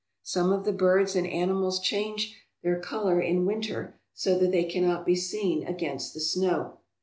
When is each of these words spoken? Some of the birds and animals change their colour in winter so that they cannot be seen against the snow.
Some 0.23 0.51
of 0.51 0.63
the 0.65 0.71
birds 0.73 1.15
and 1.15 1.27
animals 1.27 1.79
change 1.79 2.35
their 2.63 2.79
colour 2.79 3.21
in 3.21 3.45
winter 3.45 3.99
so 4.15 4.35
that 4.39 4.51
they 4.51 4.63
cannot 4.63 5.05
be 5.05 5.15
seen 5.15 5.63
against 5.67 6.15
the 6.15 6.19
snow. 6.19 6.79